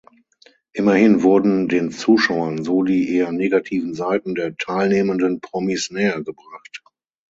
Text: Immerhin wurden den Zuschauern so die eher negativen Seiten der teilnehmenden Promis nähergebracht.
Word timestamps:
Immerhin 0.73 1.21
wurden 1.21 1.67
den 1.67 1.91
Zuschauern 1.91 2.63
so 2.63 2.81
die 2.81 3.13
eher 3.15 3.31
negativen 3.31 3.93
Seiten 3.93 4.33
der 4.33 4.57
teilnehmenden 4.57 5.41
Promis 5.41 5.91
nähergebracht. 5.91 6.81